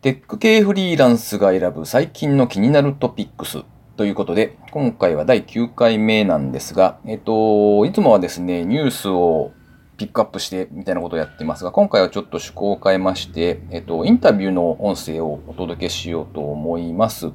[0.00, 3.64] テック系フリーランスが選ぶ最近の気になるトピックス
[3.96, 9.50] ということで、今回は第9回目なんですが、えっと、いつもはですね、ニュースを
[9.96, 17.32] ピックアップしてみたいなことをやってますが、今回はちょっと趣向を変えまして、えっと、インタビューの音声をお届けしようと思います。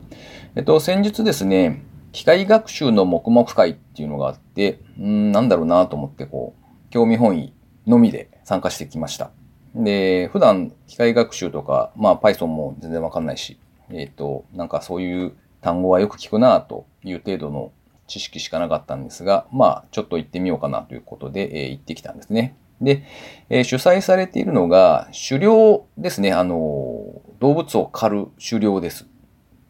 [0.55, 1.83] えっと、先日ですね、
[2.13, 7.53] 機械学習の黙々会っていうのがあって、ん、なんだろうなと思って、こう、興味本位
[7.85, 9.31] のみで参加してきました。
[9.75, 13.59] で、普段機械学習とか、まあ Python も全然わかんないし、
[13.89, 17.71] えっ、ー、と、なんかそういう単語はよく聞くなという程度の
[18.07, 22.55] 知識しかなかったんですが、まあちょっと行ってみようかなということで、えー、行ってきたんですね。
[22.81, 23.03] で、
[23.49, 26.33] えー、主催されているのが狩猟ですね。
[26.33, 29.07] あの、動物を狩る狩猟です。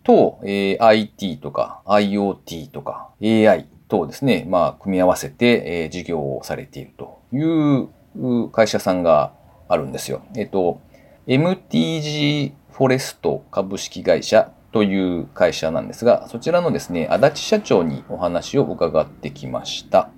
[0.04, 9.34] と、えー、IT とか IoT とか AI 等ですね、まあ組み合わせて、えー、事業をされているという会社さんが
[9.68, 10.22] あるんですよ。
[10.36, 10.80] えっと、
[11.28, 20.10] MTG フォレスト株式会社という会社なんですが、そちらのですね、足立社長にお話を伺ってきました。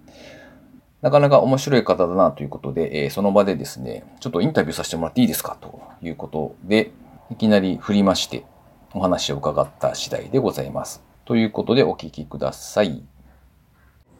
[1.02, 5.58] なかなか面白い方だなということで、えー、その場でですね、ちょっとインタビューさせてもらっていいですか？
[5.60, 6.92] ということで、
[7.30, 8.46] いきなり振りまして、
[8.94, 11.04] お話を伺った次第でございます。
[11.26, 13.04] ということでお聞きください。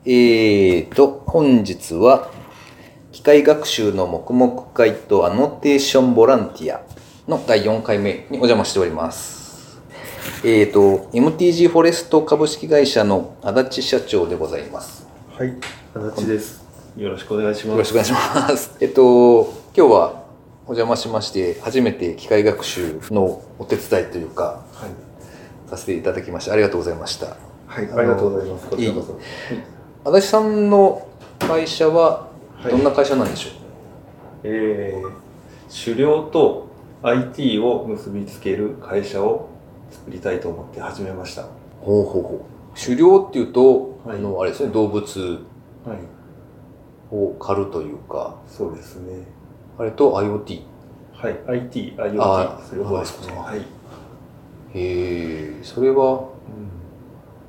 [0.06, 2.30] えーと、本日は
[3.26, 6.84] 械学習の黙々会とアノテーションボランティア
[7.28, 9.82] の第4回目にお邪魔しております。
[10.44, 15.08] えっ、ー、と、MTG フォレスト株式会社の足立社長でございます。
[15.32, 15.56] はい、
[15.96, 16.64] 足立です。
[16.96, 17.68] よろしくお願いします。
[17.70, 18.78] よろしくお願いします。
[18.80, 20.24] えっと、今日は
[20.68, 27.38] お邪魔しまして、初めて機械学習のお手伝いというか、はい、させていただきまして、ありがとうございました。
[27.66, 28.68] はい、ありがとうございます。
[28.68, 29.20] こちらこそ。
[30.12, 31.08] 足立さんの
[31.40, 33.54] 会社はどんな会社なんでしょう、
[34.44, 36.68] えー、狩猟と
[37.04, 39.50] IT を結びつける会社を
[39.92, 41.44] 作りたいと思って始めました。
[41.82, 42.80] ほうほうほう。
[42.84, 45.40] 狩猟っていうと、はい、あのあれですね動物
[47.12, 49.26] を狩るというか、そうですね。
[49.78, 50.64] あれと IoT
[51.14, 51.40] はい。
[51.48, 53.34] IT、IoT あそれはですね。
[53.36, 53.60] はい。
[53.60, 53.64] へ
[54.74, 56.30] えそれは、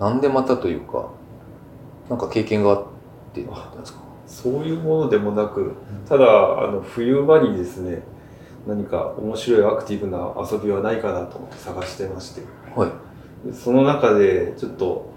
[0.00, 1.08] うん、なんでまたというか
[2.10, 2.86] なんか経験があっ
[3.32, 4.00] てなんですか？
[4.36, 5.72] そういうものでもなく
[6.06, 8.02] ただあの冬場にですね
[8.66, 12.42] 何か面白いアクティブな遊びはないかなと思って探してまして、
[12.74, 15.14] はい、その中でちょっと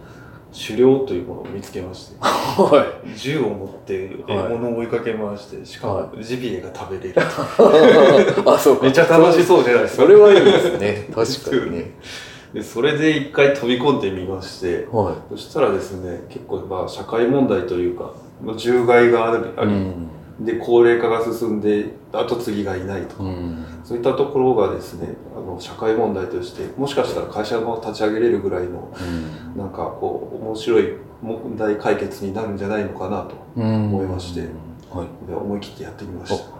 [0.57, 7.21] 狩猟というものを見つけまして、 はい、銃を持って獲物を追いかけ回して、しかもジビエが食べれる。
[7.21, 8.83] あそうか。
[8.83, 10.03] めっちゃ楽しそうじゃないですか。
[10.03, 11.07] それはいいですね。
[11.13, 11.91] 確かにね。
[12.53, 18.11] でそれで一回飛び込んでみまして、はい、そしたらですね結構まあ社会問題というか
[18.57, 20.09] 獣害があるあり、うん、
[20.45, 34.41] で高齢化が進んで後継ぎがいないとか、うん、そういったところがですねあの社会問題としてもしかしたら会社も立ち上げれるぐらいの、うん、なんかこう面白い問題解決になるんじゃないのかなと思いまして、
[34.89, 36.59] はい、で思い切ってやってみました。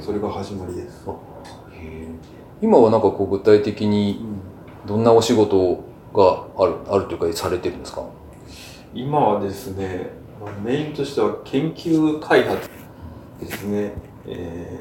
[0.00, 1.06] それが始まりです。
[2.62, 4.24] 今はなんかこう具体的に
[4.86, 5.84] どんなお仕事
[6.14, 8.04] があるあるというかされてるんですか？
[8.94, 10.10] 今はですね
[10.62, 12.68] メインとしては研究開発
[13.40, 13.92] ですね、
[14.26, 14.80] え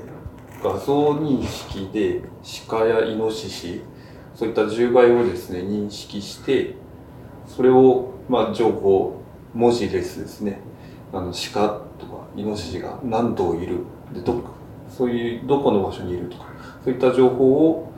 [0.60, 2.22] ー、画像認識で
[2.68, 3.82] 鹿やイノシシ
[4.36, 6.76] そういった獣害をですね認識して
[7.48, 9.22] それをまあ情報
[9.54, 10.60] 文字列ですね。
[11.12, 14.42] あの鹿とかイノシシが何頭いるでど
[14.90, 16.46] そういうどこの場所にいるとか
[16.84, 17.92] そういった情報を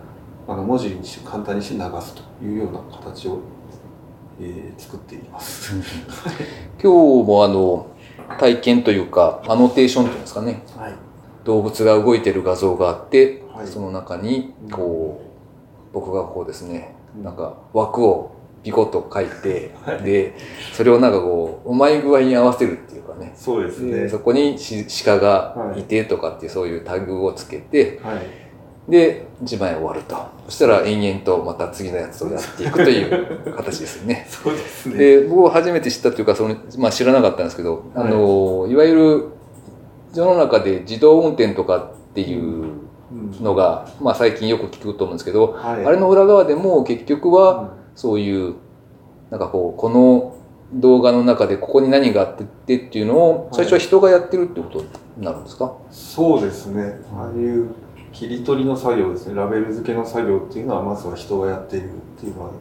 [0.47, 3.39] あの文字にし簡単にして流すというような形を、
[4.40, 5.73] えー、作っています。
[6.81, 7.88] 今日もあの
[8.40, 10.94] 体験というかアノテーションというんですかね、はい、
[11.44, 18.31] 動物が動いてる画像があって、はい、その中にこう、僕がこうですねなんか枠を
[18.63, 20.34] ピコッと書いて、はい、で
[20.74, 23.31] それをなんかこううまい具合に合わせるっていうかね。
[23.35, 24.09] そうですね。
[24.09, 24.57] そこに
[25.06, 28.44] 鹿がいてとかっていうそういうタグをつけて、はい
[28.88, 30.16] で、1枚終わると。
[30.45, 34.27] そしたら延々とまた次のやつをやっていくという 形ですよね。
[34.30, 34.98] そうですね。
[34.98, 39.25] で、僕初めて知ったというか、その、まあ知らなかったんですけど、はい、あの、いわゆる
[40.13, 42.65] 世の中で自動運転とかっていう
[43.42, 48.54] のが、まあ最近よく聞くと思うんですけど、はい、あれの裏側でも結局はそういう、
[49.31, 50.36] なんかこう、この
[50.74, 54.80] 動画の中でここに何があってっていうのを最初は人がやってるってこと
[55.18, 57.00] になるんですか、そうですね。
[57.15, 57.69] ああいう
[58.15, 62.51] 切り取りの作業ですねラベル付けの作業っていうのはまずは人がやっているっていうのは、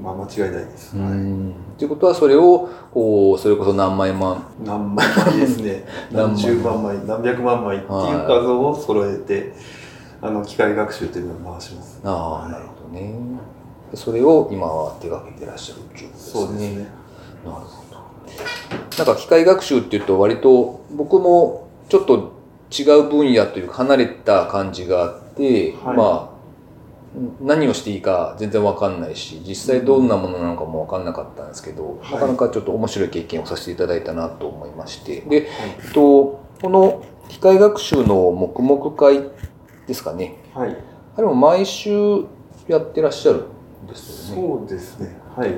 [0.00, 0.96] まあ、間違いないです。
[0.96, 9.52] はい、ということはそれをこうそれこそ何枚万何万枚ですね 何十万枚何百万枚っていう画像を揃えて、
[10.22, 12.00] あの機械学習というのを回します。
[12.04, 13.12] ああ、なるほどね。
[13.94, 16.40] それを今は手掛けてらっしゃるっていうことですね。
[16.40, 16.76] そうですね。
[17.44, 19.04] なるほど。
[19.04, 22.39] なんか機械学習っていうと割と僕もちょっと
[22.70, 26.40] 違う分野というか離れた感じがあって、はいまあ
[27.40, 35.46] 何をしていいか全然わかんないし実際どんなものなのかもわかんなかったんですけど、はいなかなかちょっと面白い経験をさせていただいたなと思いましてで、はい
[35.86, 39.28] えっと、この機械学習の黙々会
[39.88, 40.76] ですかねはい。
[41.16, 42.24] あれも毎週
[42.68, 43.46] やってらっしゃる
[43.84, 44.42] んですよね。
[44.42, 45.16] そうですね。
[45.36, 45.50] はい。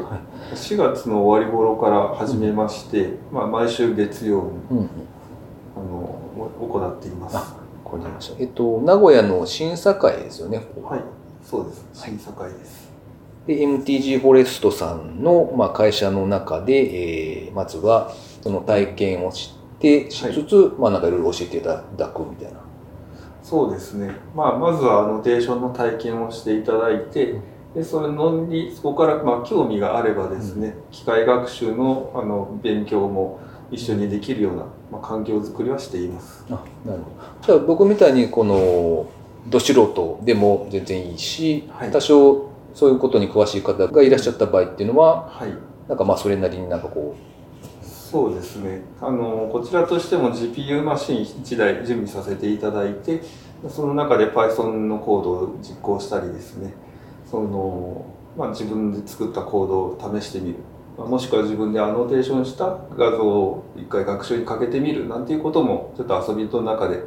[0.54, 4.90] 4月の終わり頃から始めまして、まあ毎週月曜にうん
[6.68, 7.36] 行っています。
[7.36, 8.36] あわかりました。
[8.40, 10.66] えっと、名古屋の審査会ですよね。
[10.82, 11.00] はい。
[11.44, 11.86] そうです。
[11.92, 12.90] 審査会です。
[13.46, 22.60] で、MTG フォレストさんの、まあ、会社の中で、えーまずはその体験をして、しつつ、まあ、なんかいろいろ教えていただくみたいな。
[23.42, 24.14] そうですね。
[24.34, 27.40] まあまずはアノテーションの体験をしていただいて、
[27.74, 33.40] でそれのにそこからまあ興味があればですね、機械学習のあの勉強も
[33.72, 36.44] 一緒にできるような、まあ、環境づくりはしています。
[36.50, 37.46] あなるほど。
[37.46, 39.10] じゃあ僕みたいにこの
[39.48, 45.52] ど素人でも全然いいし、はい多少そういうことに詳しい方がいらっしゃった場合っていうのは、はい。
[45.88, 47.14] なんかまあそれなりになんかこ
[47.82, 48.82] そうですね。
[49.00, 53.22] あのこちらとしても GPU マシン1台準備させていただいて、
[53.68, 56.74] その中で Python のコードを実行したりですね、
[57.30, 58.04] その
[58.36, 60.56] まあ、自分で作ったコードを試してみる。
[60.98, 67.02] まあもしくは自分でアノテーションした画像を一回学習にかけてみるなんていうこともちょっと遊びの中で、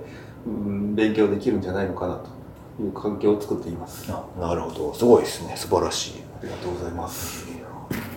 [0.46, 4.10] うん、勉強できるんじゃないのかなという環境を作っています。
[4.10, 4.94] なるほど。
[4.94, 5.56] すごいですね。
[5.56, 6.26] 素晴らしい。
[6.46, 7.48] りがとうございます。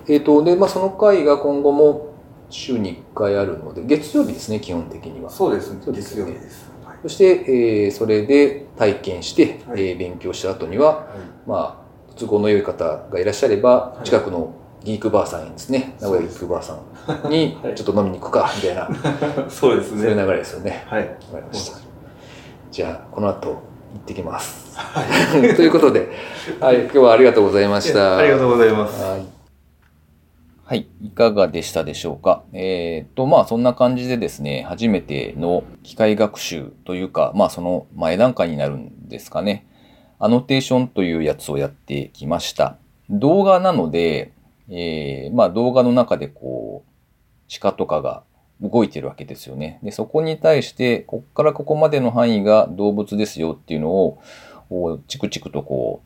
[0.06, 2.14] えー、とでまあ、その会が今後も
[2.48, 5.80] 週に1回あるので月曜日ですね基本的にはそそうですね。
[5.84, 6.70] そうですよね月曜日です。
[6.84, 14.54] はいして、えーそれで体験して、はいえー勉強した後には、はいまあ、都合の良い方がいらっしゃればい近くの
[14.88, 18.88] ギークバーさんにですね名古屋ギークバーさんにはい ちょっと飲みに行くかみたいな、
[19.50, 20.22] そうですそういうね。
[20.22, 21.02] 流れですよねはい。
[21.02, 21.78] わかりました
[22.70, 23.54] じゃあこの後行
[23.98, 25.02] ってきますは
[25.36, 25.52] い。
[25.54, 26.08] ということで、
[26.58, 29.02] はい、今日はありがとうございましたありがとうございます。
[29.02, 29.22] はい。
[30.64, 30.86] はい。
[31.02, 32.42] いかがでしたでしょうか？
[32.52, 39.66] えっ、と、まあ、そんな感じでですね、初めての機械学習というか、まあ、その前段階になるんですかね。
[40.18, 42.76] アノテーションというやつをやってきました。
[43.08, 44.32] 動画なので、
[44.70, 46.90] えーまあ、動画の中でこう、
[47.60, 48.22] 鹿とかが
[48.60, 49.78] 動いてるわけですよね。
[49.82, 54.20] で、そこに対して、こっからここまでの範囲が動物ですよっていうのを、
[54.68, 56.02] こうチクチクとこ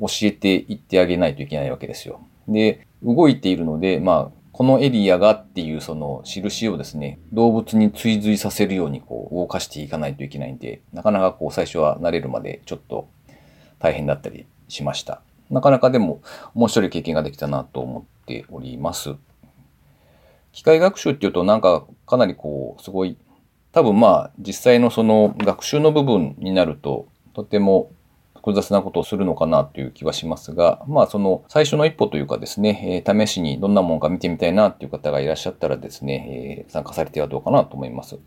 [0.00, 2.20] う、教えていってあげないといけないわけですよ。
[2.48, 13.08] で、動いているので、まあ、このエリアがっていうその印をですね、動物に追随させるようにこう動かしていかないといけないんで、なかなかこう最初は慣れるまでちょっと
[13.78, 15.22] 大変だったりしました。
[15.50, 16.20] なかなかでも
[16.54, 19.14] 面白い経験ができたなと思っております。
[20.52, 23.16] 機械学習っていうとなんかかなりこうすごい
[23.72, 27.92] 多分まあ実際のその学習の部分になるととても
[28.34, 38.18] 複雑なことをするのかなという気はしますが、まあその最初の一歩というかですね、えー試しにどんなもんか見てみたいなっていう方がいらっしゃったらですね、えー参加されてはどうかなと思います。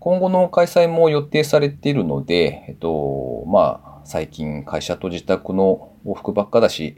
[0.00, 6.96] 今後の開催も予定されているので、えっと、まあ最近会社と自宅の往復ばっかだし、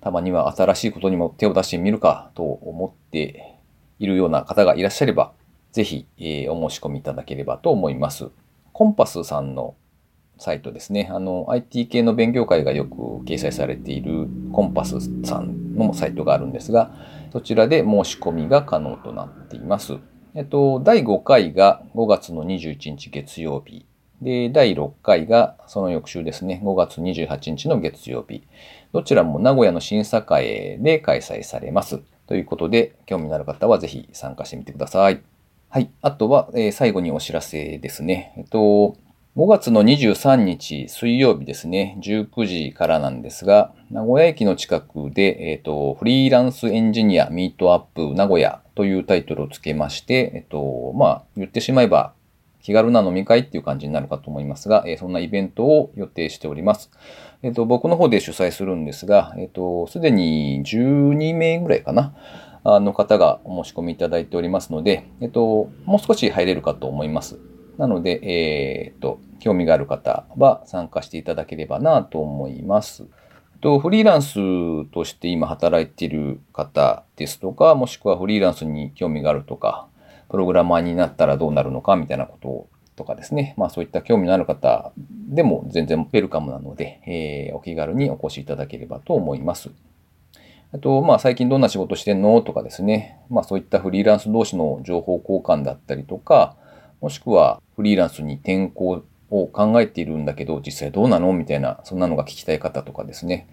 [0.00, 3.60] たまには新しいことにも手を出してみるかと思って
[3.98, 5.32] いるような方がいらっしゃれば、
[5.72, 8.30] ぜひ、えーお申し込みいただければと思います。
[8.72, 9.74] コンパスさんの
[10.38, 11.08] サイトですね。
[11.10, 16.94] あの、IT 系の勉強会がよく掲載されているコンパスさんのサイトがあるんですが、
[17.32, 19.98] そちらで申し込みが可能となっています。
[20.36, 23.86] えっと、第5回が5月の21日月曜日。
[24.20, 28.42] で、第6回がその翌週ですね、5月28日の月曜日。
[28.92, 32.02] どちらも名古屋の審査会で開催されます。
[32.26, 35.22] ということで、興味のある方はぜひ参加してみてください。
[35.70, 35.88] はい。
[36.02, 38.34] あとは、えー最後にお知らせですね。
[38.36, 38.58] えっと、
[39.38, 52.12] 5月の23日水曜日ですね、19時からなんですが、名古屋駅の近くで、えっ、と、フリーランスエンジニアミートアップ名古屋というタイトルをつけまして、えっ、と、まあ、言ってしまえば
[52.62, 56.90] 気軽な飲み会っていう感じになるかと思いますが、えそんなイベントを予定しております。
[57.42, 62.14] えっ、と、僕の方で主催するんですが、えっ、と、すでに12名ぐらいかな。
[62.68, 67.38] あの方がお申し込みいただいておりますので、えっと、もう少し入れるかと思います。
[67.78, 73.06] なので、えーっと、興味がある方は参加していただければなと思います。
[73.60, 74.34] とフリーランス
[74.90, 79.88] として今働いている方ですとか、もしくはフリーランスに興味があるとか、
[80.28, 89.70] プログラマーになったらどうなるのかみたいなこととかですね、まあそういった興味のある方でも全然ウェルカムなので、えー、お気軽にお越しいただければと思います。
[90.72, 96.56] あと、まあ最近どんな仕事してんのとかですね、まあそういったフリーランス同士の情報交換だったりとか、
[97.00, 101.32] もしくはフリーランスに転校を考えているんだけど、実際どうなの？
[101.32, 103.48] みたいな、そんなのが聞きたい方とかですね。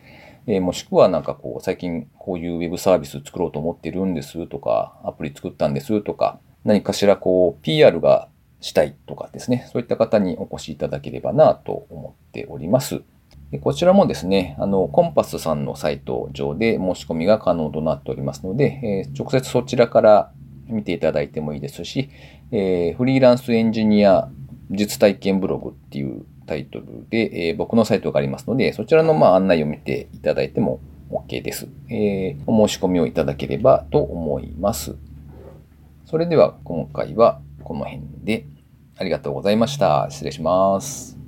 [0.45, 8.27] えー、もしくはなんかこう、最近こういうウェブサービス作ろうと思ってるんですとか、アプリ作ったんですとか、何かしらこう、PR が
[8.59, 13.01] したいとかですね、そういった方にお越しいただければなと思っております。
[13.51, 20.31] でこちらもですね、あの、コンパスさんのサイト上で申し込みが可能となっておりますので、えー、直接そちらから
[20.67, 22.09] 見ていただいてもいいですし、
[22.51, 24.29] えー、フリーランスエンジニア
[24.75, 31.67] 術体験ブログっていうタイトルで、えー、僕のサイトがありますので、そちらのまあ案内を見ていただいても OK です。
[31.89, 34.95] えー、お申し込みをいただければと思います。
[36.05, 38.45] それでは今回はこの辺で
[38.97, 40.07] ありがとうございました。
[40.09, 41.22] 失礼します。